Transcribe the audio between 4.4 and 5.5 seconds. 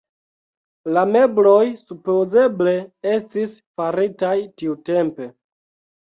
tiutempe.